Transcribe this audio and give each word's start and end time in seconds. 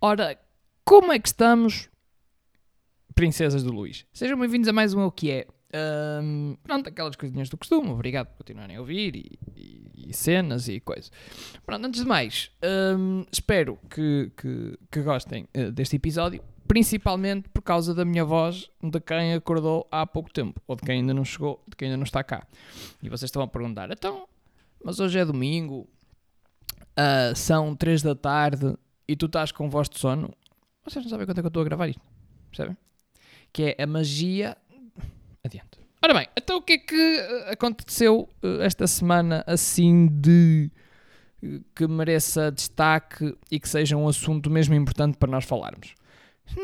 Ora, 0.00 0.38
como 0.84 1.12
é 1.12 1.18
que 1.18 1.28
estamos, 1.28 1.88
princesas 3.14 3.62
do 3.62 3.72
Luís? 3.72 4.04
Sejam 4.12 4.38
bem-vindos 4.38 4.68
a 4.68 4.72
mais 4.72 4.94
um 4.94 5.02
O 5.04 5.10
Que 5.10 5.30
É. 5.30 5.46
Ahm, 5.72 6.54
pronto, 6.62 6.88
aquelas 6.88 7.16
coisinhas 7.16 7.48
do 7.48 7.56
costume, 7.56 7.90
obrigado 7.90 8.28
por 8.28 8.38
continuarem 8.38 8.76
a 8.76 8.80
ouvir 8.80 9.16
e, 9.16 9.38
e- 9.56 10.08
e 10.10 10.14
cenas 10.14 10.68
e 10.68 10.80
coisas. 10.80 11.10
Pronto, 11.66 11.84
antes 11.86 12.00
de 12.02 12.06
mais, 12.06 12.50
ahm, 12.62 13.24
espero 13.32 13.76
que, 13.90 14.30
que- 14.36 14.78
que 14.90 15.02
gostem 15.02 15.46
eh, 15.52 15.70
deste 15.72 15.96
episódio, 15.96 16.42
principalmente 16.68 17.48
por 17.48 17.62
causa 17.62 17.92
da 17.94 18.04
minha 18.04 18.24
voz 18.24 18.70
de 18.82 19.00
quem 19.00 19.34
acordou 19.34 19.86
há 19.90 20.06
pouco 20.06 20.32
tempo, 20.32 20.62
ou 20.66 20.76
de 20.76 20.82
quem 20.82 21.00
ainda 21.00 21.12
não 21.12 21.24
chegou, 21.24 21.62
de 21.68 21.74
quem 21.76 21.86
ainda 21.88 21.96
não 21.96 22.04
está 22.04 22.22
cá. 22.22 22.46
E 23.02 23.08
vocês 23.08 23.28
estão 23.28 23.42
a 23.42 23.48
perguntar, 23.48 23.90
então, 23.90 24.26
mas 24.82 25.00
hoje 25.00 25.18
é 25.18 25.24
domingo, 25.24 25.86
ah, 26.96 27.34
são 27.34 27.74
3 27.74 28.02
da 28.02 28.14
tarde 28.14 28.74
e 29.08 29.16
tu 29.16 29.26
estás 29.26 29.52
com 29.52 29.68
voz 29.68 29.88
de 29.88 29.98
sono, 29.98 30.32
vocês 30.84 31.04
não 31.04 31.10
sabem 31.10 31.26
quanto 31.26 31.38
é 31.38 31.42
que 31.42 31.46
eu 31.46 31.48
estou 31.48 31.62
a 31.62 31.64
gravar 31.64 31.88
isto, 31.88 32.02
percebem? 32.50 32.76
Que 33.52 33.74
é 33.78 33.82
a 33.82 33.86
magia. 33.86 34.56
Adiante. 35.44 35.78
Ora 36.02 36.14
bem, 36.14 36.28
então 36.36 36.58
o 36.58 36.62
que 36.62 36.74
é 36.74 36.78
que 36.78 36.94
eh, 36.94 37.52
aconteceu 37.52 38.28
eh, 38.42 38.64
esta 38.64 38.86
semana 38.86 39.42
assim 39.46 40.06
de 40.06 40.70
eh, 41.42 41.60
que 41.74 41.86
mereça 41.86 42.52
destaque 42.52 43.36
e 43.50 43.58
que 43.58 43.68
seja 43.68 43.96
um 43.96 44.06
assunto 44.06 44.48
mesmo 44.50 44.74
importante 44.74 45.16
para 45.18 45.30
nós 45.30 45.44
falarmos? 45.44 45.94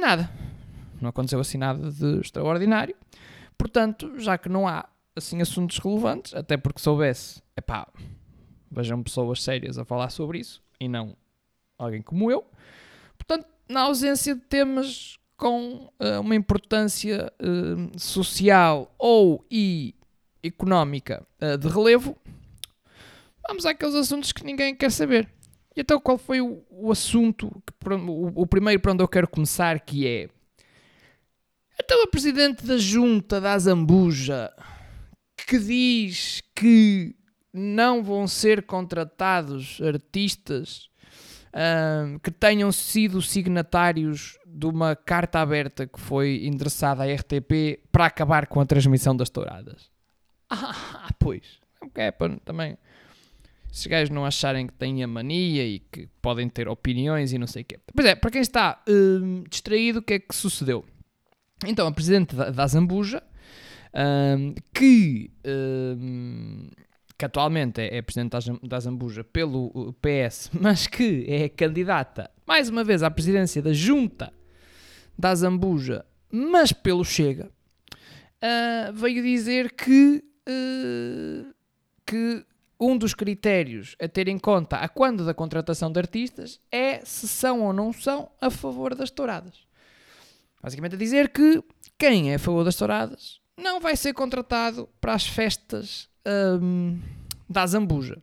Nada. 0.01 0.31
Não 1.01 1.09
aconteceu 1.09 1.41
assim 1.41 1.59
nada 1.59 1.91
de 1.91 2.21
extraordinário. 2.21 2.95
Portanto, 3.59 4.19
já 4.21 4.39
que 4.39 4.49
não 4.49 4.69
há 4.69 4.89
assim 5.17 5.41
assuntos 5.41 5.79
relevantes, 5.79 6.35
até 6.35 6.57
porque 6.57 6.81
soubesse, 6.81 7.43
epá, 7.57 7.89
vejam 8.71 9.03
pessoas 9.03 9.43
sérias 9.43 9.79
a 9.79 9.85
falar 9.85 10.11
sobre 10.11 10.39
isso 10.39 10.63
e 10.79 10.89
não 10.89 11.17
alguém 11.79 12.03
como 12.03 12.31
eu. 12.31 12.45
Portanto, 13.17 13.47
na 13.69 13.83
ausência 13.83 14.35
de 14.35 14.41
temas 14.43 15.19
com 15.37 15.91
eh, 15.99 16.19
uma 16.19 16.37
importância 16.37 17.33
eh, 17.39 17.99
social 17.99 18.95
ou 18.97 19.45
e 19.51 19.95
económica 20.43 21.27
eh, 21.41 21.57
de 21.57 21.67
relevo, 21.69 22.17
vamos 23.49 23.67
àqueles 23.67 23.95
assuntos 23.95 24.33
que 24.33 24.45
ninguém 24.45 24.75
quer 24.75 24.91
saber. 24.91 25.29
E 25.75 25.81
então 25.81 25.99
qual 25.99 26.17
foi 26.19 26.41
o, 26.41 26.63
o 26.71 26.93
assunto, 26.93 27.51
que, 27.67 27.89
o, 27.93 28.43
o 28.43 28.47
primeiro 28.47 28.81
para 28.81 28.93
onde 28.93 29.03
eu 29.03 29.09
quero 29.09 29.27
começar, 29.27 29.81
que 29.81 30.07
é... 30.07 30.29
Então 31.83 32.05
a 32.05 32.07
Presidente 32.07 32.65
da 32.65 32.77
Junta 32.77 33.41
da 33.41 33.55
Azambuja, 33.55 34.53
que 35.49 35.59
diz 35.59 36.41
que 36.55 37.17
não 37.53 38.03
vão 38.03 38.29
ser 38.29 38.65
contratados 38.65 39.81
artistas 39.83 40.92
que 42.23 42.31
tenham 42.31 42.73
sido 42.73 43.21
signatários 43.21 44.39
de 44.47 44.67
uma 44.67 44.97
carta 44.97 45.41
aberta 45.41 45.87
que 45.87 46.01
foi 46.01 46.47
endereçada 46.47 47.05
à 47.05 47.15
RTP 47.15 47.81
para 47.91 48.07
acabar 48.07 48.47
com 48.47 48.61
a 48.61 48.67
transmissão 48.67 49.17
das 49.17 49.31
touradas. 49.31 49.91
Ah, 51.05 51.09
pois. 51.19 51.61
Ok, 51.81 52.13
para 52.13 52.37
também. 52.45 52.77
Se 53.73 53.81
os 53.81 53.87
gajos 53.87 54.11
não 54.11 54.27
acharem 54.27 54.67
que 54.67 54.75
têm 54.75 55.03
a 55.03 55.07
mania 55.07 55.65
e 55.65 55.79
que 55.79 56.07
podem 56.21 56.47
ter 56.47 56.69
opiniões 56.69 57.33
e 57.33 57.39
não 57.39 57.47
sei 57.47 57.63
o 57.63 57.65
quê. 57.65 57.81
Pois 57.95 58.07
é, 58.07 58.15
para 58.15 58.31
quem 58.31 58.43
está 58.43 58.83
hum, 58.87 59.45
distraído, 59.49 60.01
o 60.01 60.03
que 60.03 60.15
é 60.15 60.19
que 60.19 60.35
sucedeu? 60.35 60.85
Então, 61.67 61.87
a 61.87 61.93
Presidente 61.93 62.37
da, 62.37 62.51
da 62.51 62.67
Zambuja, 62.67 63.23
hum, 63.95 64.55
que, 64.75 65.31
hum, 65.47 66.69
que 67.23 67.27
atualmente 67.27 67.81
é, 67.81 67.99
é 67.99 68.03
Presidente 68.03 68.33
da, 68.33 68.41
Zam- 68.41 68.59
da 68.61 68.81
Zambuja 68.81 69.23
pelo 69.23 69.67
uh, 69.67 69.93
PS, 69.95 70.51
mas 70.61 70.89
que 70.89 71.25
é 71.29 71.49
candidata, 71.49 72.29
mais 72.45 72.69
uma 72.69 72.83
vez, 72.83 73.01
à 73.01 73.11
presidência 73.13 73.63
da 73.63 73.73
Junta 73.73 74.33
da 75.17 75.33
Zambuja, 75.33 76.05
mas 76.29 76.73
pelo 76.73 77.05
Chega, 77.05 77.49
ah, 78.41 78.91
veio 78.93 79.23
dizer 79.23 79.71
que, 79.73 80.25
eh, 80.49 81.45
que 82.05 82.45
um 82.81 82.97
dos 82.99 83.15
critérios 83.15 83.95
a 84.03 84.09
ter 84.09 84.27
em 84.27 84.39
conta 84.39 84.79
a 84.79 84.89
quando 84.89 85.25
da 85.25 85.33
contratação 85.33 85.93
de 85.93 86.01
artistas 86.01 86.59
é 86.73 87.05
se 87.05 87.29
são 87.29 87.61
ou 87.61 87.73
não 87.73 87.93
são 87.93 88.31
a 88.41 88.51
favor 88.51 88.97
das 88.97 89.11
touradas. 89.11 89.65
Basicamente 90.61 90.95
a 90.97 90.99
dizer 90.99 91.29
que 91.29 91.63
quem 91.97 92.33
é 92.33 92.35
a 92.35 92.39
favor 92.39 92.65
das 92.65 92.75
touradas 92.75 93.41
não 93.57 93.79
vai 93.81 93.95
ser 93.95 94.13
contratado 94.15 94.89
para 95.01 95.15
as 95.15 95.27
festas 95.27 96.09
ahm, 96.25 96.99
da 97.53 97.67
Zambuja. 97.67 98.21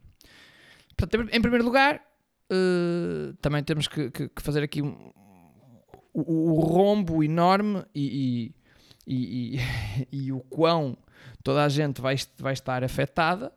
Portanto, 0.97 1.29
em 1.31 1.41
primeiro 1.41 1.63
lugar, 1.63 2.01
eh, 2.49 3.33
também 3.41 3.63
temos 3.63 3.87
que, 3.87 4.09
que- 4.11 4.27
que 4.29 4.41
fazer 4.41 4.63
aqui 4.63 4.81
um- 4.81 5.11
o, 6.13 6.59
rombo 6.59 7.23
enorme 7.23 7.83
e, 7.95 8.53
e, 9.07 9.55
e, 9.55 9.59
e- 10.11 10.31
o 10.31 10.39
quão 10.41 10.97
toda 11.43 11.63
a 11.63 11.69
gente 11.69 12.01
vai, 12.01 12.15
vai 12.37 12.53
estar 12.53 12.83
afetada 12.83 13.51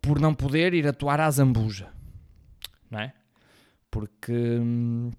por 0.00 0.20
não 0.20 0.34
poder 0.34 0.72
ir 0.74 0.86
atuar 0.86 1.20
à 1.20 1.30
Zambuja. 1.30 1.88
Não 2.90 3.00
é? 3.00 3.12
Porque 3.90 4.32
hum, 4.32 5.10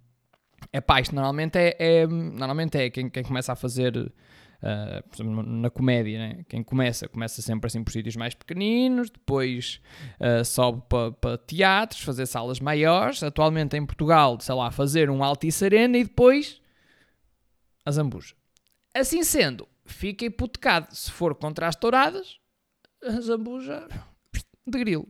é 0.72 0.82
pá, 0.82 1.00
isto 1.02 1.14
normalmente 1.14 1.58
é, 1.58 1.76
é- 1.80 2.08
normalmente 2.08 2.78
é 2.78 2.90
quem, 2.90 3.10
quem 3.10 3.24
começa 3.24 3.54
a 3.54 3.56
fazer 3.56 4.12
ah, 4.62 5.04
na 5.46 5.70
comédia, 5.70 6.18
né? 6.20 6.46
quem 6.50 6.64
começa, 6.64 7.08
começa 7.08 7.42
sempre 7.42 7.68
assim 7.68 7.84
por 7.84 7.92
sítios 7.92 8.16
mais 8.16 8.34
pequeninos, 8.34 9.10
depois 9.10 9.80
ah, 10.20 10.44
sobe 10.44 10.84
para 11.20 11.38
teatros, 11.38 12.02
fazer 12.02 12.26
salas 12.26 12.60
maiores, 12.60 13.22
atualmente 13.24 13.76
em 13.78 13.86
Portugal, 13.86 14.40
sei 14.40 14.56
lá, 14.56 14.72
fazer 14.72 15.10
um 15.10 15.24
Altice 15.24 15.66
Arena 15.66 15.98
e 15.98 16.04
depois 16.04 16.62
a 17.86 17.92
Zambuja. 17.92 18.34
Assim 18.94 19.24
sendo, 19.24 19.68
fica 19.86 20.26
hipotecado, 20.26 20.88
se 20.96 21.12
for 21.12 21.36
contra 21.36 21.68
as 21.68 21.76
touradas, 21.76 22.40
a 23.04 23.20
Zambuja 23.22 23.88
de 24.66 24.80
grilo. 24.80 25.08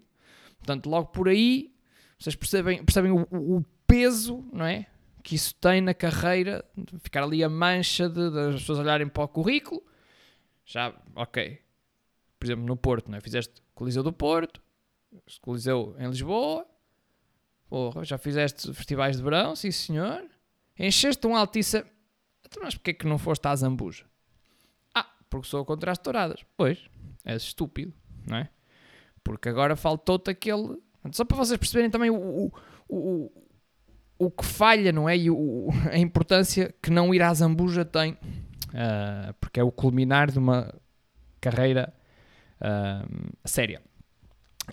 Portanto, 0.58 0.90
logo 0.90 1.08
por 1.10 1.30
aí, 1.30 1.74
vocês 2.20 2.36
percebem, 2.36 2.84
percebem 2.84 3.12
o- 3.12 3.28
o 3.32 3.64
peso, 3.88 4.44
não 4.52 4.66
é? 4.66 4.88
Que 5.26 5.34
isso 5.34 5.56
tem 5.56 5.82
na 5.82 5.96
carreira, 5.96 6.64
ficar 7.00 7.24
ali 7.24 7.44
a 7.44 7.50
mancha 7.50 8.08
de, 8.08 8.30
das 8.30 8.62
pessoas 8.62 8.78
olharem 8.78 9.08
para 9.08 9.24
o 9.24 9.28
currículo. 9.28 9.84
Já, 10.64 10.94
ok. 11.16 11.60
Por 12.38 12.46
exemplo, 12.46 12.64
no 12.64 12.78
Porto, 12.78 13.10
não 13.10 13.18
é? 13.18 13.22
Fizeste 13.22 13.60
Coliseu 13.74 14.04
do 14.04 14.14
Porto, 14.14 14.62
Coliseu 15.42 15.96
em 15.98 16.08
Lisboa, 16.08 16.64
porra, 17.68 18.04
já 18.04 18.20
fizeste 18.20 18.72
festivais 18.72 19.18
de 19.18 19.24
verão, 19.24 19.56
sim 19.56 19.72
senhor. 19.72 20.24
Encheste 20.78 21.26
um 21.26 21.36
altice. 21.36 21.84
Então, 22.46 22.62
mas 22.64 22.76
porquê 22.76 22.94
que 22.94 23.08
não 23.08 23.18
foste 23.18 23.48
à 23.48 23.56
Zambuja? 23.56 24.06
Ah, 24.94 25.10
porque 25.28 25.48
sou 25.48 25.66
contra 25.66 25.92
as 25.92 25.98
touradas. 25.98 26.46
Pois, 26.56 26.88
és 27.24 27.42
estúpido, 27.42 27.94
não 28.28 28.38
é? 28.38 28.50
Porque 29.24 29.50
agora 29.50 29.76
faltou-te 29.76 30.30
aquele. 30.30 30.80
Só 31.12 31.26
para 31.26 31.38
vocês 31.38 31.58
perceberem 31.58 31.90
também 31.90 32.12
o, 32.12 32.16
o, 32.16 32.52
o, 32.88 33.45
o 34.18 34.32
que 34.32 34.46
falha, 34.46 34.92
não 34.92 35.08
é? 35.08 35.18
E 35.18 35.30
o, 35.30 35.70
a 35.92 35.98
importância 35.98 36.74
que 36.82 36.90
não 36.90 37.14
ir 37.14 37.22
à 37.22 37.34
Zambuja 37.34 37.84
tem. 37.84 38.18
Ah, 38.74 39.34
porque 39.40 39.60
é 39.60 39.64
o 39.64 39.72
culminar 39.72 40.30
de 40.30 40.38
uma 40.38 40.74
carreira 41.40 41.94
ah, 42.60 43.06
séria. 43.46 43.82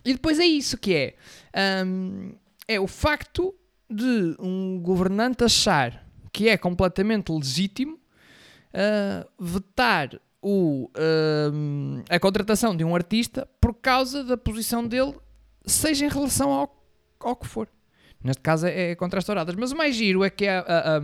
E 0.04 0.12
depois 0.12 0.38
é 0.38 0.44
isso 0.44 0.76
que 0.76 0.94
é. 0.94 1.14
ahm, 1.54 2.32
é 2.66 2.80
o 2.80 2.86
facto 2.86 3.54
de 3.90 4.34
um 4.38 4.80
governante 4.80 5.44
achar 5.44 6.06
que 6.32 6.48
é 6.48 6.56
completamente 6.56 7.30
legítimo 7.30 7.98
ah, 8.72 9.26
vetar 9.38 10.20
o, 10.44 10.90
a 12.10 12.18
contratação 12.18 12.74
de 12.74 12.82
um 12.82 12.96
artista 12.96 13.48
por 13.60 13.74
causa 13.74 14.24
da 14.24 14.36
posição 14.36 14.84
dele, 14.84 15.14
seja 15.64 16.04
em 16.04 16.08
relação 16.08 16.50
ao, 16.50 16.84
ao 17.20 17.36
que 17.36 17.46
for. 17.46 17.68
Neste 18.22 18.42
caso 18.42 18.66
é, 18.66 18.90
é 18.90 18.94
contra 18.94 19.18
as 19.18 19.24
touradas. 19.24 19.54
Mas 19.54 19.72
o 19.72 19.76
mais 19.76 19.94
giro 19.94 20.24
é 20.24 20.30
que 20.30 20.46
a, 20.46 20.60
a, 20.60 20.96
a, 20.96 21.02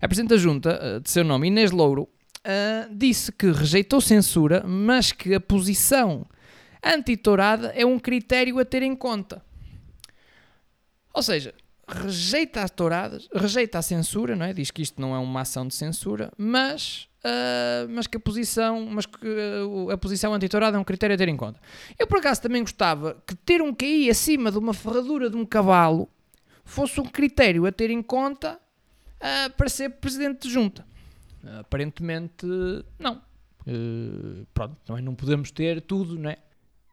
a 0.00 0.08
Presidente 0.08 0.30
da 0.30 0.36
Junta, 0.36 0.80
ah, 0.80 0.98
de 0.98 1.10
seu 1.10 1.24
nome, 1.24 1.48
Inês 1.48 1.70
Louro, 1.70 2.08
ah, 2.44 2.88
disse 2.90 3.32
que 3.32 3.50
rejeitou 3.50 4.00
censura, 4.00 4.62
mas 4.66 5.12
que 5.12 5.34
a 5.34 5.40
posição 5.40 6.26
anti-tourada 6.82 7.72
é 7.74 7.86
um 7.86 7.98
critério 7.98 8.58
a 8.58 8.64
ter 8.64 8.82
em 8.82 8.94
conta. 8.94 9.42
Ou 11.14 11.22
seja, 11.22 11.54
rejeita 11.88 12.62
as 12.62 12.70
touradas, 12.70 13.28
rejeita 13.32 13.78
a 13.78 13.82
censura, 13.82 14.34
não 14.36 14.44
é? 14.44 14.52
Diz 14.52 14.70
que 14.70 14.82
isto 14.82 15.00
não 15.00 15.14
é 15.14 15.18
uma 15.18 15.42
ação 15.42 15.66
de 15.66 15.74
censura, 15.74 16.30
mas, 16.36 17.08
ah, 17.22 17.86
mas 17.88 18.06
que 18.06 18.16
a 18.16 18.20
posição, 18.20 18.84
mas 18.86 19.06
que 19.06 19.16
ah, 19.26 19.94
a 19.94 19.96
posição 19.96 20.34
antitourada 20.34 20.76
é 20.76 20.80
um 20.80 20.84
critério 20.84 21.14
a 21.14 21.16
ter 21.16 21.28
em 21.28 21.36
conta. 21.36 21.60
Eu 21.98 22.06
por 22.06 22.18
acaso 22.18 22.42
também 22.42 22.62
gostava 22.62 23.22
que 23.26 23.34
ter 23.34 23.62
um 23.62 23.72
QI 23.72 24.10
acima 24.10 24.50
de 24.50 24.58
uma 24.58 24.74
ferradura 24.74 25.30
de 25.30 25.36
um 25.36 25.46
cavalo 25.46 26.08
fosse 26.64 27.00
um 27.00 27.04
critério 27.04 27.66
a 27.66 27.72
ter 27.72 27.90
em 27.90 28.02
conta 28.02 28.58
ah, 29.20 29.50
para 29.56 29.68
ser 29.68 29.90
presidente 29.90 30.48
de 30.48 30.52
junta. 30.52 30.86
Ah, 31.44 31.60
aparentemente, 31.60 32.46
não. 32.98 33.20
Eh, 33.66 34.44
pronto, 34.52 34.76
não, 34.88 34.98
é? 34.98 35.00
não 35.00 35.14
podemos 35.14 35.50
ter 35.50 35.80
tudo, 35.82 36.18
não 36.18 36.30
é? 36.30 36.38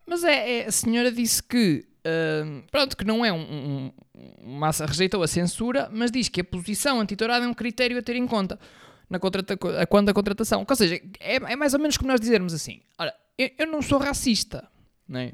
Mas 0.06 0.24
é, 0.24 0.60
é- 0.60 0.68
a 0.68 0.72
senhora 0.72 1.12
disse 1.12 1.42
que 1.42 1.88
Uh, 2.02 2.64
pronto, 2.72 2.98
que 2.98 3.06
não 3.06 3.24
é 3.24 3.32
um, 3.32 3.38
um, 3.38 3.92
uma, 4.40 4.72
rejeitou 4.72 5.22
a 5.22 5.28
censura, 5.28 5.88
mas 5.94 6.10
diz 6.10 6.28
que 6.30 6.42
a 6.42 6.44
posição 6.44 7.00
antitourada 7.00 7.46
é 7.46 7.48
um 7.48 7.54
critério 7.54 7.96
a 7.96 8.02
ter 8.02 8.16
em 8.16 8.26
conta 8.26 8.60
na 9.08 9.20
contrata, 9.20 9.56
quando 9.88 10.10
a 10.10 10.14
contratação. 10.14 10.66
Ou 10.68 10.76
seja, 10.76 10.96
é, 11.20 11.36
é, 11.36 11.56
mais 11.56 11.76
ou 11.76 11.80
menos 11.80 11.98
como 11.98 12.10
nós 12.10 12.20
dizermos 12.20 12.56
assim: 12.56 12.82
ora, 12.98 13.14
eu, 13.38 13.52
eu 13.60 13.68
não 13.68 13.84
sou 13.84 14.00
racista, 14.00 14.68
não 15.08 15.20
é? 15.20 15.34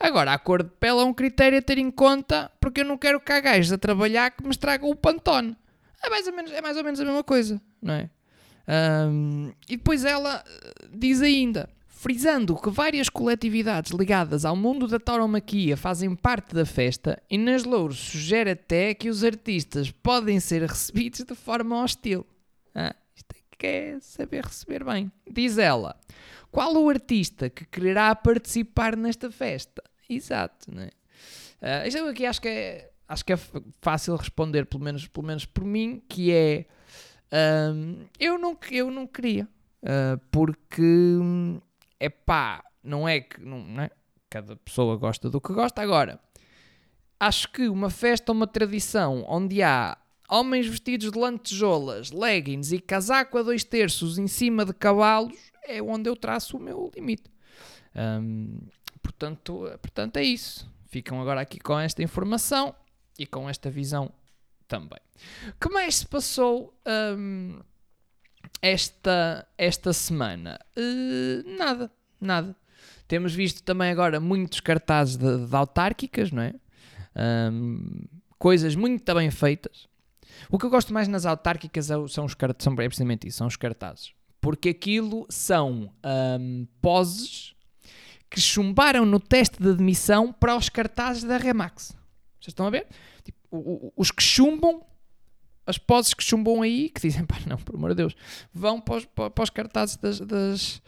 Agora, 0.00 0.32
a 0.32 0.38
cor 0.38 0.62
de 0.62 0.70
pele 0.70 1.00
é 1.00 1.04
um 1.04 1.12
critério 1.12 1.58
a 1.58 1.62
ter 1.62 1.76
em 1.76 1.90
conta 1.90 2.50
porque 2.58 2.80
eu 2.80 2.86
não 2.86 2.96
quero 2.96 3.20
que 3.20 3.30
há 3.30 3.38
gajos 3.38 3.70
a 3.70 3.76
trabalhar 3.78 4.30
que 4.30 4.42
me 4.42 4.50
estragam 4.50 4.88
o 4.88 4.96
pantone. 4.96 5.54
É 6.02 6.08
mais 6.08 6.26
ou 6.26 6.32
menos, 6.32 6.50
é 6.50 6.62
mais 6.62 6.76
ou 6.78 6.82
menos 6.82 6.98
a 6.98 7.04
mesma 7.04 7.22
coisa, 7.22 7.60
não 7.82 7.92
é? 7.92 8.08
Um, 8.66 9.52
e 9.68 9.76
depois 9.76 10.04
ela 10.04 10.42
eh, 10.46 10.88
diz 10.90 11.20
ainda, 11.20 11.68
frisando 11.86 12.56
que 12.56 12.70
várias 12.70 13.10
coletividades 13.10 13.92
ligadas 13.92 14.46
ao 14.46 14.56
mundo 14.56 14.88
da 14.88 14.98
tauromaquia 14.98 15.76
fazem 15.76 16.14
parte 16.14 16.54
da 16.54 16.64
festa 16.64 17.22
e 17.28 17.36
nas 17.36 17.64
louros 17.64 17.98
sugere 17.98 18.52
até 18.52 18.94
que 18.94 19.10
os 19.10 19.22
artistas 19.22 19.90
podem 19.90 20.40
ser 20.40 20.62
recebidos 20.62 21.24
de 21.24 21.34
forma 21.34 21.82
hostil. 21.82 22.24
Ah, 22.74 22.94
isto 23.14 23.34
é 23.34 23.56
que 23.58 23.66
é 23.66 23.98
saber 24.00 24.44
receber 24.44 24.82
bem. 24.82 25.12
Diz 25.30 25.58
ela, 25.58 25.94
qual 26.50 26.74
o 26.74 26.88
artista 26.88 27.50
que 27.50 27.66
quererá 27.66 28.14
participar 28.14 28.96
nesta 28.96 29.30
festa? 29.30 29.82
Exato, 30.10 30.74
não 30.74 30.82
é? 30.82 30.90
Uh, 31.62 31.86
isto 31.86 32.04
aqui 32.06 32.26
acho 32.26 32.40
que 32.40 32.48
é, 32.48 32.90
acho 33.06 33.24
que 33.24 33.32
é 33.32 33.38
fácil 33.80 34.16
responder, 34.16 34.66
pelo 34.66 34.82
menos, 34.82 35.06
pelo 35.06 35.26
menos 35.26 35.44
por 35.44 35.64
mim, 35.64 36.02
que 36.08 36.32
é 36.32 36.66
um, 37.72 38.04
eu, 38.18 38.38
não, 38.38 38.58
eu 38.70 38.90
não 38.90 39.06
queria. 39.06 39.48
Uh, 39.82 40.20
porque 40.30 40.82
é 41.98 42.08
pá, 42.08 42.62
não 42.82 43.08
é 43.08 43.20
que 43.20 43.40
não, 43.40 43.60
não 43.60 43.82
é? 43.82 43.90
cada 44.28 44.56
pessoa 44.56 44.96
gosta 44.96 45.30
do 45.30 45.40
que 45.40 45.52
gosta. 45.52 45.82
Agora, 45.82 46.20
acho 47.18 47.50
que 47.50 47.68
uma 47.68 47.90
festa, 47.90 48.32
uma 48.32 48.46
tradição 48.46 49.24
onde 49.28 49.62
há 49.62 49.96
homens 50.28 50.66
vestidos 50.66 51.10
de 51.10 51.18
lantejoulas, 51.18 52.12
leggings 52.12 52.72
e 52.72 52.80
casaco 52.80 53.38
a 53.38 53.42
dois 53.42 53.64
terços 53.64 54.18
em 54.18 54.28
cima 54.28 54.64
de 54.64 54.72
cavalos 54.72 55.36
é 55.64 55.82
onde 55.82 56.08
eu 56.08 56.16
traço 56.16 56.56
o 56.56 56.60
meu 56.60 56.90
limite. 56.94 57.30
Um, 57.94 58.60
portanto, 59.02 59.70
portanto, 59.80 60.16
é 60.16 60.22
isso. 60.22 60.70
Ficam 60.86 61.20
agora 61.20 61.40
aqui 61.40 61.58
com 61.60 61.78
esta 61.78 62.02
informação 62.02 62.74
e 63.18 63.26
com 63.26 63.48
esta 63.48 63.70
visão 63.70 64.12
também. 64.66 64.98
O 65.48 65.60
que 65.60 65.72
mais 65.72 65.96
se 65.96 66.06
passou 66.06 66.74
um, 67.16 67.60
esta, 68.62 69.46
esta 69.58 69.92
semana? 69.92 70.58
Uh, 70.76 71.56
nada, 71.58 71.90
nada. 72.20 72.56
Temos 73.06 73.34
visto 73.34 73.62
também 73.62 73.90
agora 73.90 74.20
muitos 74.20 74.60
cartazes 74.60 75.16
de, 75.16 75.46
de 75.46 75.56
autárquicas, 75.56 76.30
não 76.30 76.42
é? 76.42 76.54
Um, 77.52 78.04
coisas 78.38 78.74
muito 78.74 79.14
bem 79.14 79.30
feitas. 79.30 79.88
O 80.48 80.58
que 80.58 80.64
eu 80.64 80.70
gosto 80.70 80.94
mais 80.94 81.08
nas 81.08 81.26
autárquicas 81.26 81.90
é 81.90 81.94
são 82.08 82.24
os 82.24 82.34
cartazes, 82.34 82.64
são, 82.64 82.72
é 82.74 82.86
precisamente 82.88 83.26
isso, 83.26 83.38
são 83.38 83.46
os 83.46 83.56
cartazes. 83.56 84.12
Porque 84.40 84.70
aquilo 84.70 85.26
são 85.28 85.92
um, 86.40 86.66
poses 86.80 87.54
que 88.30 88.40
chumbaram 88.40 89.04
no 89.04 89.18
teste 89.18 89.60
de 89.60 89.70
admissão 89.70 90.32
para 90.32 90.56
os 90.56 90.68
cartazes 90.68 91.24
da 91.24 91.36
Remax. 91.36 91.96
Vocês 92.38 92.48
estão 92.48 92.66
a 92.66 92.70
ver? 92.70 92.86
os 93.96 94.10
que 94.10 94.22
chumbam, 94.22 94.84
as 95.66 95.76
poses 95.76 96.14
que 96.14 96.22
chumbam 96.22 96.62
aí, 96.62 96.88
que 96.88 97.00
dizem, 97.00 97.24
pá, 97.26 97.36
não, 97.46 97.56
por 97.56 97.74
amor 97.74 97.90
de 97.90 97.96
Deus, 97.96 98.14
vão 98.52 98.80
para 98.80 98.96
os, 98.96 99.04
para 99.04 99.42
os 99.42 99.50
cartazes 99.50 99.96
das, 99.96 100.20
das, 100.20 100.82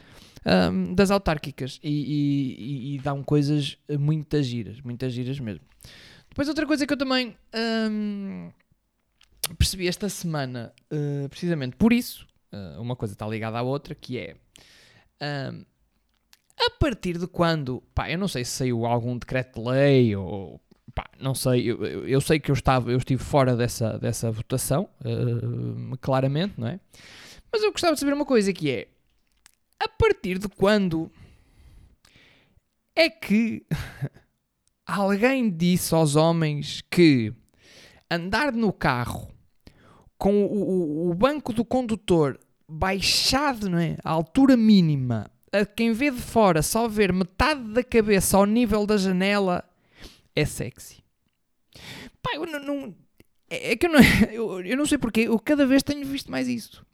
um, 0.71 0.94
das 0.94 1.11
autárquicas 1.11 1.81
e, 1.83 1.91
e, 1.91 2.94
e, 2.94 2.99
dão 2.99 3.23
coisas 3.23 3.77
muitas 3.99 4.47
giras, 4.47 4.81
muitas 4.81 5.12
giras 5.12 5.38
mesmo. 5.41 5.65
Depois, 6.29 6.49
outra 6.49 6.67
coisa 6.67 6.87
que 6.87 6.93
eu 6.93 6.97
também 6.97 7.37
um, 7.91 8.50
percebi 9.59 9.87
esta 9.87 10.09
semana, 10.09 10.73
uh, 10.93 11.29
precisamente 11.29 11.77
por 11.77 11.93
isso, 11.93 12.27
uh, 12.53 12.81
uma 12.81 12.97
coisa 12.97 13.15
está 13.15 13.27
ligada 13.27 13.59
à 13.59 13.62
outra, 13.62 13.95
que 13.95 14.19
é. 14.19 14.37
Um, 15.21 15.65
a 16.58 16.70
partir 16.78 17.19
de 17.19 17.26
quando, 17.26 17.82
pá, 17.94 18.10
eu 18.10 18.19
não 18.19 18.28
sei 18.28 18.44
se 18.44 18.52
saiu 18.52 18.87
algum 18.87 19.16
decreto-lei 19.19 20.14
ou 20.16 20.60
Pá, 20.94 21.08
não 21.19 21.34
sei, 21.34 21.70
eu, 21.70 22.06
eu, 22.06 22.20
sei 22.20 22.38
que 22.38 22.50
eu, 22.50 22.54
estava, 22.54 22.90
eu 22.90 22.99
estive 22.99 23.22
fora 23.22 23.56
dessa, 23.56 23.99
dessa 23.99 24.31
votação, 24.31 24.90
uh, 25.00 25.96
claramente, 25.99 26.54
não 26.58 26.69
é? 26.69 26.78
Mas 27.50 27.62
eu 27.62 27.72
gostava 27.72 27.94
de 27.94 28.00
saber 28.00 28.12
uma 28.12 28.26
coisa 28.26 28.52
que 28.52 28.70
é, 28.70 28.88
a 29.81 29.88
partir 29.88 30.38
de 30.38 30.49
quando 30.49 31.10
é 32.94 33.08
que 33.08 33.64
alguém 34.87 35.50
disse 35.50 35.94
aos 35.94 36.14
homens 36.14 36.82
que 36.90 37.32
andar 38.10 38.52
no 38.52 38.70
carro 38.70 39.32
com 40.19 40.44
o, 40.44 41.08
o, 41.08 41.10
o 41.10 41.14
banco 41.14 41.54
do 41.54 41.64
condutor 41.64 42.38
baixado, 42.69 43.70
não 43.70 43.78
é? 43.78 43.96
A 44.04 44.10
altura 44.10 44.58
mínima, 44.58 45.31
a 45.52 45.66
quem 45.66 45.93
vê 45.93 46.10
de 46.10 46.20
fora 46.20 46.62
só 46.62 46.88
ver 46.88 47.12
metade 47.12 47.62
da 47.72 47.84
cabeça 47.84 48.37
ao 48.37 48.46
nível 48.46 48.87
da 48.87 48.96
janela 48.96 49.64
é 50.34 50.44
sexy. 50.44 51.02
Pá, 52.22 52.31
eu 52.34 52.46
não. 52.46 52.60
não 52.60 52.94
é, 53.50 53.72
é 53.72 53.76
que 53.76 53.87
eu 53.87 53.90
não, 53.90 54.00
eu, 54.32 54.60
eu 54.62 54.76
não 54.76 54.87
sei 54.87 54.99
porque, 54.99 55.20
eu 55.20 55.38
cada 55.38 55.66
vez 55.66 55.82
tenho 55.82 56.06
visto 56.06 56.31
mais 56.31 56.49
isso. 56.49 56.84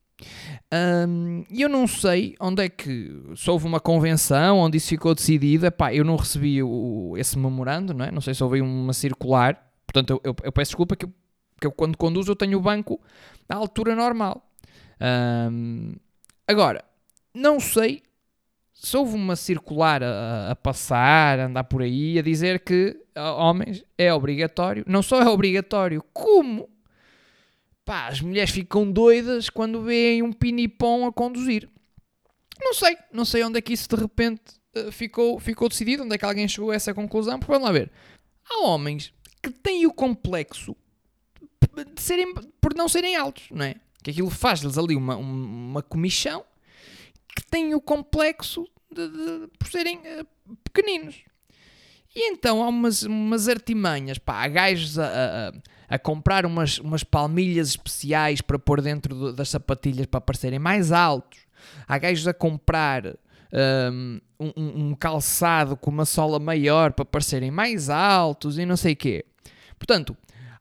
Um, 0.73 1.45
eu 1.49 1.69
não 1.69 1.87
sei 1.87 2.35
onde 2.41 2.65
é 2.65 2.69
que. 2.69 3.23
Se 3.37 3.49
houve 3.49 3.67
uma 3.67 3.79
convenção 3.79 4.59
onde 4.59 4.77
isso 4.77 4.89
ficou 4.89 5.15
decidido, 5.15 5.71
pá, 5.71 5.95
eu 5.95 6.05
não 6.05 6.17
recebi 6.17 6.63
o, 6.63 7.15
esse 7.17 7.39
memorando, 7.39 7.95
não 7.95 8.05
é? 8.05 8.11
Não 8.11 8.21
sei 8.21 8.35
se 8.35 8.43
houve 8.43 8.61
uma 8.61 8.93
circular. 8.93 9.71
Portanto, 9.87 10.11
eu, 10.11 10.21
eu, 10.25 10.37
eu 10.43 10.53
peço 10.53 10.71
desculpa 10.71 10.97
que 10.97 11.05
eu, 11.05 11.13
que 11.61 11.67
eu, 11.67 11.73
quando 11.73 11.97
conduzo 11.97 12.33
eu 12.33 12.37
tenho 12.37 12.59
o 12.59 12.61
banco 12.61 13.01
à 13.49 13.55
altura 13.55 13.95
normal. 13.95 14.45
Um, 15.01 15.95
agora, 16.47 16.85
não 17.33 17.61
sei 17.61 18.03
se 18.81 18.97
houve 18.97 19.15
uma 19.15 19.35
circular 19.35 20.03
a, 20.05 20.53
a, 20.53 20.57
passar, 20.57 21.41
a 21.41 21.47
andar 21.47 21.65
por 21.65 21.83
aí, 21.83 22.17
a 22.19 22.23
dizer 22.23 22.61
que 22.61 22.97
homens 23.37 23.85
é 23.97 24.15
obrigatório, 24.15 24.85
não 24.87 25.03
só 25.03 25.21
é 25.21 25.29
obrigatório, 25.29 26.03
como 26.13 26.71
pá, 27.85 28.07
as 28.07 28.21
mulheres 28.21 28.51
ficam 28.51 28.91
doidas 28.91 29.51
quando 29.51 29.83
veem 29.83 30.23
um 30.23 30.33
pinipom 30.33 31.07
a 31.07 31.13
conduzir. 31.13 31.69
Não 32.61 32.73
sei, 32.73 32.97
não 33.13 33.25
sei 33.25 33.43
onde 33.43 33.59
é 33.59 33.61
que 33.61 33.73
isso 33.73 33.89
de 33.89 33.97
repente 33.97 34.43
uh, 34.77 34.93
ficou, 34.93 35.41
ficou 35.41 35.69
decidido, 35.69 36.05
onde 36.05 36.15
é 36.15 36.19
que 36.19 36.25
alguém 36.25 36.47
chegou 36.47 36.71
a 36.71 36.75
essa 36.75 36.95
conclusão, 36.95 37.39
porque 37.39 37.51
vamos 37.51 37.67
lá 37.67 37.73
ver. 37.73 37.91
Há 38.49 38.65
homens 38.65 39.13
que 39.43 39.51
têm 39.51 39.87
o 39.87 39.93
complexo 39.93 40.77
de 41.95 42.01
serem, 42.01 42.33
por 42.61 42.75
não 42.75 42.89
serem 42.89 43.17
altos, 43.17 43.45
não 43.51 43.65
é? 43.65 43.75
Que 44.03 44.11
aquilo 44.11 44.31
faz-lhes 44.31 44.79
ali 44.79 44.95
uma, 44.95 45.17
uma 45.17 45.83
comissão 45.83 46.45
que 47.35 47.45
têm 47.47 47.75
o 47.75 47.81
complexo 47.81 48.67
de, 48.91 49.09
de, 49.09 49.49
por 49.59 49.69
serem 49.69 49.99
uh, 49.99 50.57
pequeninos. 50.65 51.17
E 52.15 52.31
então 52.31 52.63
há 52.63 52.69
umas, 52.69 53.03
umas 53.03 53.49
artimanhas, 53.49 54.19
pá, 54.19 54.43
há 54.43 54.49
gajos 54.49 54.99
a, 54.99 55.07
a, 55.07 55.95
a, 55.95 55.99
comprar 55.99 56.47
umas, 56.47 56.79
umas 56.79 57.05
palmilhas 57.05 57.69
especiais 57.69 58.41
para 58.41 58.59
pôr 58.59 58.81
dentro 58.81 59.15
do, 59.15 59.33
das 59.33 59.51
sapatilhas 59.51 60.07
para 60.07 60.21
parecerem 60.21 60.59
mais 60.59 60.91
altos. 60.91 61.41
Há 61.87 61.99
gajos 61.99 62.27
a 62.27 62.35
comprar 62.35 63.05
um, 63.53 64.21
um, 64.41 64.53
um, 64.57 64.95
calçado 64.95 65.77
com 65.77 65.91
uma 65.91 66.05
sola 66.05 66.39
maior 66.39 66.93
para 66.93 67.05
parecerem 67.05 67.51
mais 67.51 67.91
altos 67.91 68.59
e 68.59 68.67
não 68.67 68.77
sei 68.77 68.95
o 68.95 68.97
quê. 68.97 69.25
Portanto, 69.79 70.17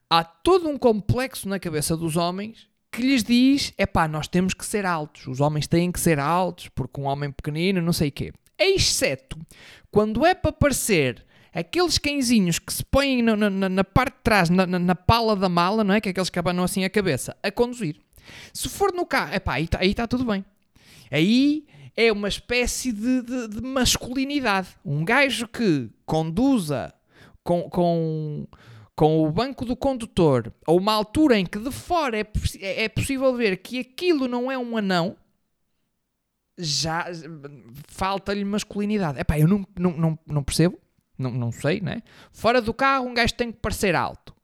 há 0.09 0.23
todo 0.23 0.69
um 0.69 0.77
complexo 0.77 1.47
na 1.47 1.59
cabeça 1.59 1.95
dos 1.95 2.15
homens 2.15 2.67
que 2.97 3.03
lhes 3.03 3.23
diz: 3.23 3.73
é 3.77 3.85
pá, 3.85 4.07
nós 4.07 4.27
temos 4.27 4.55
que 4.55 4.65
ser 4.65 4.85
altos, 4.85 5.27
os 5.27 5.39
homens 5.39 5.67
têm 5.67 5.91
que 5.91 5.99
ser 5.99 6.19
altos, 6.19 6.67
porque 6.69 6.99
um 6.99 7.05
homem 7.05 7.31
pequenino, 7.31 7.79
não 7.79 7.93
sei 7.93 8.09
o 8.09 8.11
quê. 8.11 8.33
Exceto 8.57 9.37
quando 9.91 10.25
é 10.25 10.33
para 10.33 10.51
parecer 10.51 11.23
aqueles 11.53 11.99
cãezinhos 11.99 12.57
que 12.57 12.73
se 12.73 12.83
põem 12.83 13.21
na, 13.21 13.35
na, 13.35 13.69
na 13.69 13.83
parte 13.83 14.15
de 14.15 14.23
trás, 14.23 14.49
na, 14.49 14.65
na, 14.65 14.95
pala 14.95 15.35
da 15.35 15.47
mala, 15.47 15.83
não 15.83 15.93
é? 15.93 16.01
Que 16.01 16.09
é 16.09 16.11
aqueles 16.11 16.29
que 16.29 16.39
abanam 16.39 16.63
assim 16.63 16.83
a 16.83 16.89
cabeça, 16.89 17.37
a 17.43 17.51
conduzir. 17.51 17.97
Se 18.51 18.67
for 18.67 18.91
no 18.91 19.05
carro, 19.05 19.35
epá, 19.35 19.53
aí 19.53 19.63
está 19.63 19.79
tá 19.79 20.07
tudo 20.07 20.25
bem. 20.25 20.43
Aí 21.11 21.65
é 21.95 22.11
uma 22.11 22.27
espécie 22.27 22.91
de, 22.91 23.21
de, 23.21 23.47
de 23.47 23.61
masculinidade. 23.61 24.69
Um 24.83 25.05
gajo 25.05 25.47
que 25.47 25.89
conduza 26.03 26.93
com, 27.43 27.69
com 27.69 28.47
com 28.97 29.23
o 29.23 29.31
banco 29.31 29.63
do 29.63 29.75
condutor, 29.75 30.51
a 30.65 30.71
uma 30.71 30.91
altura 30.91 31.37
em 31.37 31.45
que 31.45 31.59
de 31.59 31.69
fora 31.69 32.19
é, 32.19 32.25
é, 32.59 32.85
é 32.85 32.89
possível 32.89 33.31
ver 33.35 33.57
que 33.57 33.79
aquilo 33.79 34.27
não 34.27 34.51
é 34.51 34.57
um 34.57 34.75
anão, 34.75 35.15
já 36.57 37.05
falta-lhe 37.87 38.43
masculinidade. 38.43 39.19
Epá, 39.19 39.37
eu 39.37 39.47
não, 39.47 39.63
não, 39.77 39.91
não, 39.91 40.19
não 40.25 40.43
percebo, 40.43 40.79
não, 41.15 41.29
não 41.29 41.51
sei, 41.51 41.79
né? 41.79 42.01
Fora 42.31 42.59
do 42.59 42.73
carro, 42.73 43.05
um 43.05 43.13
gajo 43.13 43.35
tem 43.35 43.51
que 43.51 43.59
parecer 43.59 43.93
alto. 43.93 44.35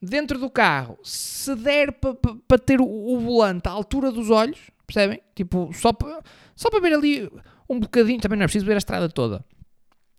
Dentro 0.00 0.38
do 0.38 0.48
carro, 0.48 0.96
se 1.02 1.56
der 1.56 1.90
para 1.90 2.14
pa, 2.14 2.36
pa 2.46 2.56
ter 2.56 2.80
o, 2.80 2.86
o, 2.86 3.18
volante 3.18 3.68
à 3.68 3.72
altura 3.72 4.12
dos 4.12 4.30
olhos, 4.30 4.60
percebem? 4.86 5.20
Tipo, 5.34 5.72
só 5.74 5.92
para 5.92 6.22
só 6.54 6.68
ver 6.80 6.92
ali 6.92 7.28
um 7.68 7.80
bocadinho, 7.80 8.20
também 8.20 8.38
não 8.38 8.44
é 8.44 8.46
preciso 8.46 8.64
ver 8.64 8.74
a 8.74 8.78
estrada 8.78 9.08
toda 9.08 9.44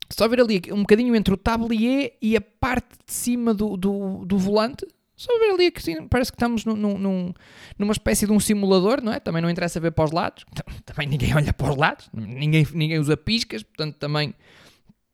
só 0.10 0.28
ver 0.28 0.42
ali 0.42 0.62
um 0.72 0.82
bocadinho 0.82 1.16
entre 1.16 1.34
o 1.34 1.38
tablier 1.38 2.14
e 2.22 2.36
a 2.36 2.42
parte 2.42 2.98
de 3.06 3.14
cima 3.14 3.54
do, 3.54 3.78
do, 3.78 4.26
do 4.26 4.38
volante. 4.38 4.86
Só 5.16 5.38
ver 5.38 5.52
ali 5.52 5.70
que 5.70 5.84
sim, 5.84 6.08
parece 6.08 6.32
que 6.32 6.38
estamos 6.38 6.64
num, 6.64 6.76
num, 6.76 7.34
numa 7.78 7.92
espécie 7.92 8.26
de 8.26 8.32
um 8.32 8.40
simulador, 8.40 9.02
não 9.04 9.12
é? 9.12 9.20
Também 9.20 9.42
não 9.42 9.50
interessa 9.50 9.80
ver 9.80 9.92
para 9.92 10.06
os 10.06 10.12
lados. 10.12 10.46
Também 10.86 11.08
ninguém 11.08 11.36
olha 11.36 11.54
para 11.54 11.72
os 11.72 11.78
lados. 11.78 12.10
Ninguém, 12.14 12.66
ninguém 12.74 13.00
usa 13.00 13.18
piscas, 13.18 13.62
portanto 13.62 13.96
também 13.96 14.34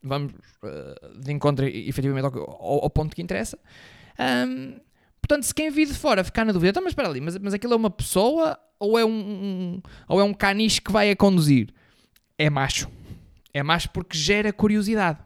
vamos 0.03 0.31
uh, 0.31 1.19
de 1.19 1.33
encontro 1.33 1.65
efetivamente 1.65 2.25
ao, 2.25 2.39
ao, 2.39 2.83
ao 2.83 2.89
ponto 2.89 3.15
que 3.15 3.21
interessa. 3.21 3.57
Um, 4.19 4.79
portanto, 5.19 5.43
se 5.43 5.53
quem 5.53 5.71
vir 5.71 5.87
de 5.87 5.95
fora 5.95 6.23
ficar 6.23 6.45
na 6.45 6.51
dúvida, 6.51 6.69
então, 6.69 6.83
mas 6.83 6.91
espera 6.91 7.09
ali, 7.09 7.19
mas, 7.19 7.35
mas 7.39 7.53
aquilo 7.55 7.73
é 7.73 7.75
uma 7.75 7.89
pessoa 7.89 8.57
ou 8.79 8.99
é 8.99 9.03
um, 9.03 9.09
um, 9.09 9.81
ou 10.07 10.19
é 10.19 10.23
um 10.23 10.33
caniche 10.33 10.81
que 10.81 10.91
vai 10.91 11.09
a 11.09 11.15
conduzir? 11.15 11.73
É 12.37 12.49
macho. 12.49 12.87
É 13.55 13.63
macho 13.63 13.89
porque 13.91 14.17
gera 14.17 14.51
curiosidade. 14.51 15.17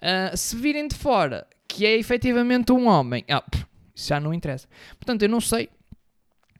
Uh, 0.00 0.34
se 0.34 0.56
virem 0.56 0.88
de 0.88 0.96
fora 0.96 1.46
que 1.68 1.84
é 1.84 1.98
efetivamente 1.98 2.72
um 2.72 2.86
homem, 2.86 3.26
ah, 3.28 3.44
isso 3.94 4.08
já 4.08 4.18
não 4.18 4.32
interessa. 4.32 4.66
Portanto, 4.98 5.20
eu 5.20 5.28
não 5.28 5.38
sei. 5.38 5.68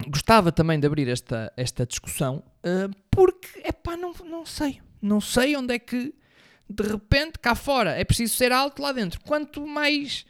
Gostava 0.06 0.52
também 0.52 0.78
de 0.78 0.86
abrir 0.86 1.08
esta, 1.08 1.50
esta 1.56 1.86
discussão 1.86 2.44
uh, 2.58 2.94
porque, 3.10 3.62
é 3.64 3.72
pá, 3.72 3.96
não, 3.96 4.12
não 4.22 4.44
sei. 4.44 4.82
Não 5.00 5.18
sei 5.18 5.56
onde 5.56 5.72
é 5.72 5.78
que 5.78 6.14
de 6.68 6.82
repente 6.82 7.38
cá 7.38 7.54
fora 7.54 7.92
é 7.92 8.04
preciso 8.04 8.36
ser 8.36 8.52
alto 8.52 8.82
lá 8.82 8.92
dentro. 8.92 9.18
Quanto 9.22 9.66
mais 9.66 10.26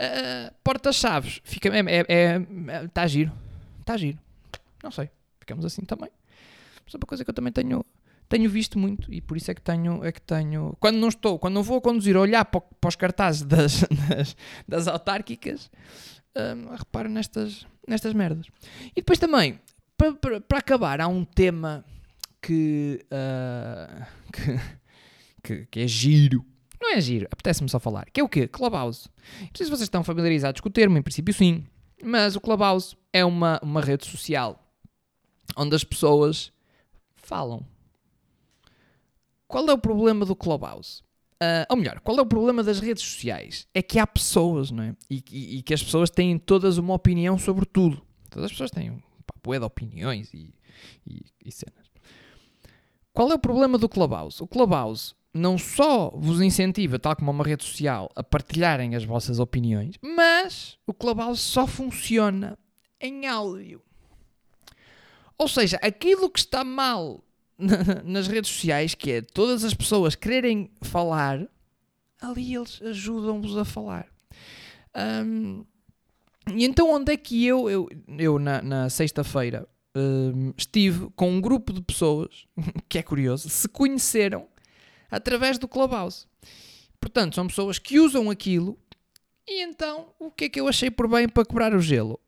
uh, 0.00 0.54
porta-chaves 0.64 1.42
fica. 1.44 1.68
É, 1.68 1.80
é, 1.80 2.06
é, 2.08 2.88
tá 2.88 3.06
giro. 3.06 3.32
Está 3.80 3.98
giro. 3.98 4.18
Não 4.82 4.90
sei. 4.90 5.10
Ficamos 5.40 5.66
assim 5.66 5.82
também. 5.84 6.10
Mas 6.86 6.94
é 6.94 6.96
uma 6.96 7.06
coisa 7.06 7.22
que 7.22 7.28
eu 7.28 7.34
também 7.34 7.52
tenho, 7.52 7.84
tenho 8.28 8.48
visto 8.50 8.78
muito 8.78 9.12
e 9.12 9.20
por 9.20 9.36
isso 9.36 9.50
é 9.50 9.54
que 9.54 9.62
tenho. 9.62 10.04
É 10.04 10.12
que 10.12 10.20
tenho 10.20 10.76
quando 10.80 10.96
não 10.96 11.08
estou, 11.08 11.38
quando 11.38 11.54
não 11.54 11.62
vou 11.62 11.78
a 11.78 11.80
conduzir, 11.80 12.16
a 12.16 12.20
olhar 12.20 12.44
para, 12.44 12.60
para 12.60 12.88
os 12.88 12.96
cartazes 12.96 13.42
das, 13.42 13.84
das, 14.08 14.36
das 14.66 14.88
autárquicas, 14.88 15.70
um, 16.36 16.72
ah, 16.72 16.76
reparo 16.76 17.08
nestas, 17.08 17.66
nestas 17.86 18.12
merdas. 18.12 18.46
E 18.90 18.96
depois 18.96 19.18
também, 19.18 19.60
para, 19.96 20.12
para, 20.14 20.40
para 20.40 20.58
acabar, 20.58 21.00
há 21.00 21.08
um 21.08 21.24
tema 21.24 21.84
que, 22.40 23.04
uh, 23.10 24.06
que 24.32 24.60
que, 25.46 25.66
que 25.66 25.80
é 25.80 25.86
giro. 25.86 26.44
Não 26.80 26.94
é 26.94 27.00
giro, 27.00 27.26
apetece-me 27.30 27.68
só 27.68 27.78
falar. 27.78 28.06
Que 28.12 28.20
é 28.20 28.24
o 28.24 28.28
quê? 28.28 28.48
Clubhouse. 28.48 29.08
Não 29.40 29.48
sei 29.54 29.66
se 29.66 29.70
vocês 29.70 29.82
estão 29.82 30.02
familiarizados 30.02 30.60
com 30.60 30.68
o 30.68 30.72
termo, 30.72 30.98
em 30.98 31.02
princípio 31.02 31.32
sim. 31.32 31.64
Mas 32.02 32.36
o 32.36 32.40
Clubhouse 32.40 32.96
é 33.12 33.24
uma, 33.24 33.58
uma 33.62 33.80
rede 33.80 34.04
social 34.06 34.62
onde 35.56 35.74
as 35.74 35.84
pessoas 35.84 36.52
falam. 37.14 37.64
Qual 39.46 39.68
é 39.68 39.72
o 39.72 39.78
problema 39.78 40.24
do 40.24 40.34
Clubhouse? 40.34 41.02
Uh, 41.42 41.66
ou 41.68 41.76
melhor, 41.76 42.00
qual 42.00 42.18
é 42.18 42.22
o 42.22 42.26
problema 42.26 42.62
das 42.62 42.80
redes 42.80 43.02
sociais? 43.02 43.66
É 43.74 43.82
que 43.82 43.98
há 43.98 44.06
pessoas, 44.06 44.70
não 44.70 44.82
é? 44.82 44.96
E, 45.10 45.22
e, 45.30 45.58
e 45.58 45.62
que 45.62 45.74
as 45.74 45.82
pessoas 45.82 46.08
têm 46.08 46.38
todas 46.38 46.78
uma 46.78 46.94
opinião 46.94 47.38
sobre 47.38 47.66
tudo. 47.66 48.02
Todas 48.30 48.46
as 48.46 48.52
pessoas 48.52 48.70
têm 48.70 49.02
papo 49.26 49.58
de 49.58 49.64
opiniões 49.64 50.32
e, 50.32 50.54
e, 51.06 51.24
e 51.44 51.52
cenas. 51.52 51.86
Qual 53.12 53.30
é 53.30 53.34
o 53.34 53.38
problema 53.38 53.78
do 53.78 53.88
Clubhouse? 53.88 54.42
O 54.42 54.46
Clubhouse 54.46 55.14
não 55.32 55.58
só 55.58 56.10
vos 56.14 56.40
incentiva, 56.40 56.98
tal 56.98 57.14
como 57.14 57.30
uma 57.30 57.44
rede 57.44 57.64
social, 57.64 58.10
a 58.16 58.22
partilharem 58.22 58.96
as 58.96 59.04
vossas 59.04 59.38
opiniões, 59.38 59.96
mas 60.02 60.78
o 60.86 60.94
Clubhouse 60.94 61.40
só 61.40 61.66
funciona 61.66 62.58
em 63.00 63.26
áudio. 63.26 63.82
Ou 65.38 65.48
seja, 65.48 65.78
aquilo 65.82 66.30
que 66.30 66.38
está 66.38 66.64
mal 66.64 67.22
nas 68.04 68.26
redes 68.26 68.50
sociais, 68.50 68.94
que 68.94 69.12
é 69.12 69.22
todas 69.22 69.64
as 69.64 69.74
pessoas 69.74 70.14
quererem 70.14 70.70
falar, 70.82 71.46
ali 72.20 72.54
eles 72.54 72.80
ajudam-vos 72.82 73.56
a 73.56 73.64
falar. 73.64 74.06
Um, 75.24 75.64
e 76.54 76.64
então, 76.64 76.92
onde 76.92 77.12
é 77.12 77.16
que 77.16 77.44
eu, 77.44 77.68
eu, 77.68 77.88
eu 78.18 78.38
na, 78.38 78.62
na 78.62 78.88
sexta-feira, 78.88 79.68
um, 79.96 80.52
estive 80.56 81.10
com 81.16 81.30
um 81.30 81.40
grupo 81.40 81.72
de 81.72 81.82
pessoas, 81.82 82.46
que 82.88 82.98
é 82.98 83.02
curioso, 83.02 83.48
se 83.48 83.68
conheceram 83.68 84.46
através 85.10 85.58
do 85.58 85.66
Clubhouse. 85.66 86.26
Portanto, 87.00 87.34
são 87.34 87.46
pessoas 87.46 87.78
que 87.78 87.98
usam 87.98 88.30
aquilo 88.30 88.78
e 89.48 89.62
então 89.62 90.08
o 90.18 90.30
que 90.30 90.44
é 90.44 90.48
que 90.48 90.60
eu 90.60 90.66
achei 90.66 90.90
por 90.90 91.08
bem 91.08 91.28
para 91.28 91.44
quebrar 91.44 91.74
o 91.74 91.80
gelo? 91.80 92.20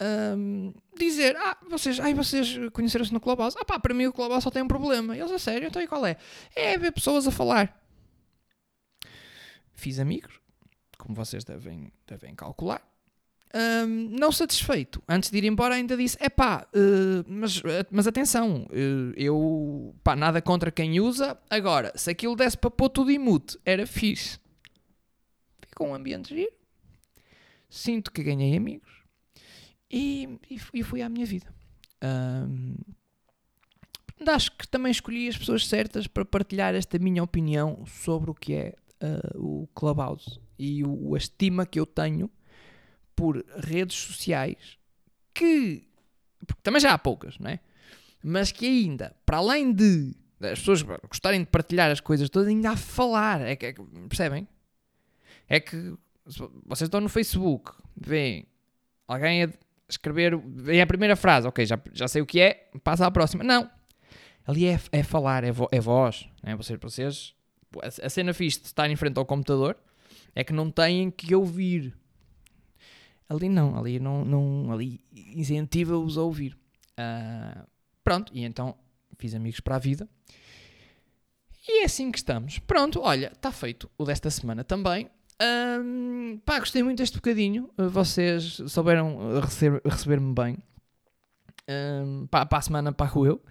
Um, 0.00 0.74
dizer, 0.98 1.36
ah, 1.36 1.56
vocês, 1.70 2.00
ai, 2.00 2.14
vocês 2.14 2.58
conheceram-se 2.72 3.12
no 3.12 3.20
Clubhouse? 3.20 3.56
Ah 3.60 3.64
pá, 3.64 3.78
para 3.78 3.94
mim 3.94 4.06
o 4.06 4.12
Clubhouse 4.12 4.42
só 4.42 4.50
tem 4.50 4.62
um 4.62 4.68
problema. 4.68 5.16
Eles, 5.16 5.30
a 5.30 5.38
sério, 5.38 5.68
então 5.68 5.80
e 5.80 5.86
qual 5.86 6.04
é? 6.04 6.16
É 6.54 6.76
ver 6.76 6.92
pessoas 6.92 7.26
a 7.26 7.30
falar. 7.30 7.80
Fiz 9.72 9.98
amigos, 9.98 10.40
como 10.98 11.14
vocês 11.14 11.44
devem, 11.44 11.92
devem 12.06 12.34
calcular. 12.34 12.82
Um, 13.54 14.08
não 14.10 14.32
satisfeito, 14.32 15.00
antes 15.08 15.30
de 15.30 15.38
ir 15.38 15.44
embora, 15.44 15.76
ainda 15.76 15.96
disse: 15.96 16.16
é 16.20 16.28
pá, 16.28 16.66
uh, 16.74 17.24
mas, 17.28 17.62
mas 17.88 18.06
atenção, 18.08 18.64
uh, 18.64 19.12
eu 19.16 19.94
pá, 20.02 20.16
nada 20.16 20.42
contra 20.42 20.72
quem 20.72 20.98
usa. 20.98 21.38
Agora, 21.48 21.92
se 21.94 22.10
aquilo 22.10 22.34
desse 22.34 22.58
para 22.58 22.70
pôr 22.70 22.88
tudo 22.88 23.12
em 23.12 23.18
mute, 23.18 23.56
era 23.64 23.86
fixe. 23.86 24.40
Ficou 25.68 25.88
um 25.88 25.94
ambiente 25.94 26.34
giro. 26.34 26.52
Sinto 27.70 28.10
que 28.10 28.24
ganhei 28.24 28.56
amigos 28.56 29.03
e, 29.90 30.38
e, 30.50 30.82
fui 30.82 31.02
à 31.02 31.08
minha 31.08 31.26
vida. 31.26 31.46
Um, 32.02 32.76
acho 34.26 34.52
que 34.52 34.66
também 34.66 34.90
escolhi 34.90 35.28
as 35.28 35.36
pessoas 35.36 35.66
certas 35.66 36.06
para 36.06 36.24
partilhar 36.24 36.74
esta 36.74 36.98
minha 36.98 37.22
opinião 37.22 37.84
sobre 37.86 38.30
o 38.30 38.34
que 38.34 38.54
é 38.54 38.74
uh, 39.02 39.62
o 39.62 39.66
Clubhouse 39.74 40.40
e 40.58 40.84
o, 40.84 41.14
a 41.14 41.18
estima 41.18 41.66
que 41.66 41.78
eu 41.78 41.86
tenho 41.86 42.30
por 43.14 43.44
redes 43.58 43.96
sociais 43.96 44.78
que 45.32 45.86
também 46.62 46.80
já 46.80 46.92
há 46.92 46.98
poucas, 46.98 47.38
não 47.38 47.50
é? 47.50 47.60
Mas 48.22 48.52
que 48.52 48.66
ainda, 48.66 49.14
para 49.26 49.38
além 49.38 49.72
de 49.72 50.14
as 50.40 50.58
pessoas 50.58 50.82
gostarem 50.82 51.40
de 51.40 51.46
partilhar 51.46 51.90
as 51.90 52.00
coisas 52.00 52.28
todas, 52.28 52.48
ainda 52.48 52.70
há 52.70 52.76
falar. 52.76 53.40
É 53.40 53.56
que, 53.56 53.66
é 53.66 53.72
que, 53.72 53.82
percebem? 54.08 54.46
É 55.48 55.60
que 55.60 55.94
vocês 56.66 56.88
estão 56.88 57.00
no 57.00 57.08
Facebook, 57.08 57.72
veem 57.96 58.46
alguém 59.06 59.44
a 59.44 59.50
escrever, 59.88 60.36
vem 60.36 60.80
a 60.80 60.86
primeira 60.86 61.16
frase, 61.16 61.46
ok, 61.46 61.64
já, 61.64 61.78
já 61.92 62.08
sei 62.08 62.22
o 62.22 62.26
que 62.26 62.40
é, 62.40 62.70
passa 62.82 63.06
à 63.06 63.10
próxima. 63.10 63.44
Não. 63.44 63.68
Ali 64.46 64.66
é, 64.66 64.78
é 64.92 65.02
falar, 65.02 65.44
é, 65.44 65.52
vo, 65.52 65.68
é 65.72 65.80
voz. 65.80 66.28
É? 66.42 66.54
Vocês, 66.54 66.78
vocês, 66.80 67.34
a 68.02 68.08
cena 68.08 68.34
fixe 68.34 68.60
de 68.60 68.66
estar 68.66 68.90
em 68.90 68.96
frente 68.96 69.18
ao 69.18 69.24
computador 69.24 69.76
é 70.34 70.44
que 70.44 70.52
não 70.52 70.70
têm 70.70 71.10
que 71.10 71.34
ouvir 71.34 71.94
Ali 73.28 73.48
não, 73.48 73.76
ali 73.76 73.98
não, 73.98 74.24
não 74.24 74.72
ali 74.72 75.00
incentiva-os 75.12 76.18
a 76.18 76.22
ouvir. 76.22 76.56
Uh, 76.92 77.66
pronto, 78.02 78.32
e 78.34 78.44
então 78.44 78.76
fiz 79.18 79.34
amigos 79.34 79.60
para 79.60 79.76
a 79.76 79.78
vida. 79.78 80.08
E 81.66 81.82
é 81.82 81.84
assim 81.84 82.12
que 82.12 82.18
estamos. 82.18 82.58
Pronto, 82.58 83.00
olha, 83.00 83.32
está 83.32 83.50
feito 83.50 83.90
o 83.96 84.04
desta 84.04 84.30
semana 84.30 84.62
também. 84.62 85.10
Um, 85.42 86.38
pá, 86.44 86.58
gostei 86.58 86.82
muito 86.82 86.98
deste 86.98 87.16
bocadinho. 87.16 87.70
Vocês 87.76 88.60
souberam 88.68 89.40
receber-me 89.40 89.80
receber 89.84 90.20
bem. 90.20 90.58
Um, 91.68 92.26
pá, 92.26 92.46
para 92.46 92.58
a 92.58 92.62
semana 92.62 92.92
para 92.92 93.10
eu. 93.16 93.42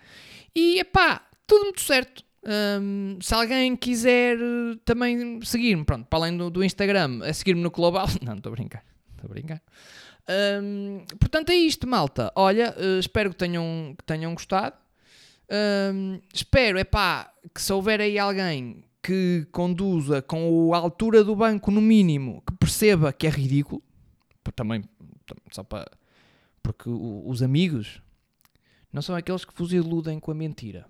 E 0.56 0.84
pá, 0.86 1.22
tudo 1.48 1.66
muito 1.66 1.82
certo. 1.82 2.24
Um, 2.46 3.18
se 3.22 3.34
alguém 3.34 3.75
quiser 3.75 4.38
também 4.84 5.42
seguir-me, 5.44 5.86
pronto, 5.86 6.06
para 6.08 6.20
além 6.20 6.38
do, 6.38 6.50
do 6.50 6.63
Instagram, 6.63 7.22
a 7.24 7.34
seguir-me 7.34 7.62
no 7.62 7.72
Global. 7.72 8.08
Não, 8.22 8.36
estou 8.36 8.52
a 8.52 8.56
brincar. 8.56 8.84
Estou 9.16 9.30
a 9.30 9.34
brincar. 9.34 9.62
Um, 10.62 11.04
portanto, 11.20 11.50
é 11.50 11.56
isto, 11.56 11.88
malta. 11.88 12.32
Olha, 12.36 12.75
uh, 12.78 13.00
espero 13.00 13.30
que 13.30 13.36
tenham, 13.36 13.96
que 13.98 14.04
tenham 14.04 14.34
gostado. 14.34 14.75
Um, 15.94 16.20
espero, 16.34 16.78
é 16.78 16.84
pá, 16.84 17.32
que 17.54 17.62
se 17.62 17.72
houver 17.74 18.00
aí 18.02 18.18
alguém 18.18 18.84
que 19.03 19.45
conduza 19.51 20.22
com 20.22 20.74
a 20.74 20.77
altura 20.77 21.24
do 21.25 21.36
banco 21.36 21.69
no 21.69 21.81
mínimo, 21.81 22.41
que 22.48 22.55
perceba 22.55 23.12
que 23.12 23.27
é 23.27 23.29
ridículo. 23.29 23.83
Também, 24.55 24.83
só 25.51 25.63
para. 25.63 25.91
Porque 26.62 26.89
os 26.89 27.43
amigos 27.43 28.01
não 28.91 29.01
são 29.01 29.15
aqueles 29.15 29.43
que 29.43 29.53
vos 29.55 29.74
iludem 29.74 30.19
com 30.19 30.31
a 30.31 30.36
mentira. 30.36 30.86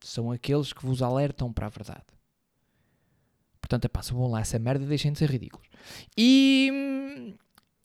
São 0.00 0.30
aqueles 0.30 0.72
que 0.72 0.84
vos 0.84 1.00
alertam 1.00 1.50
para 1.52 1.66
a 1.66 1.70
verdade. 1.70 2.04
Portanto, 3.60 3.86
é 3.86 3.88
pá, 3.88 4.02
subam 4.02 4.28
lá 4.28 4.40
essa 4.40 4.58
merda 4.58 4.84
deixem 4.84 5.12
de 5.12 5.18
ser 5.18 5.30
ridículos. 5.30 5.66
E, 6.18 7.34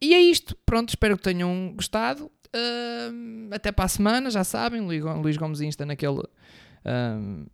e 0.02 0.14
é 0.14 0.20
isto. 0.20 0.58
Pronto, 0.66 0.90
espero 0.90 1.16
que 1.16 1.24
tenham 1.24 1.74
gostado. 1.76 2.26
Uh, 2.48 3.54
até 3.54 3.72
para 3.72 3.86
a 3.86 3.90
semana, 3.90 4.30
já 4.30 4.44
sabem. 4.44 4.82
Luís 4.82 5.38
Gomes 5.38 5.62
Insta 5.62 5.86
naquele, 5.86 6.20
uh, 6.20 7.48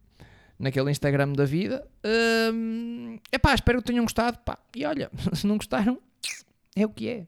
naquele 0.60 0.92
Instagram 0.92 1.34
da 1.34 1.46
vida. 1.46 1.88
Uh, 2.04 3.20
epá, 3.32 3.54
espero 3.54 3.80
que 3.82 3.88
tenham 3.88 4.06
gostado. 4.06 4.38
Pá. 4.40 4.58
E 4.76 4.86
olha, 4.86 5.10
se 5.34 5.46
não 5.48 5.58
gostaram, 5.58 6.00
é 6.76 6.86
o 6.86 6.90
que 6.90 7.10
é. 7.10 7.28